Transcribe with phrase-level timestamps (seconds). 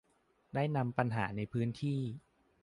[0.55, 1.99] ได้นำปัญหาในพื้นที่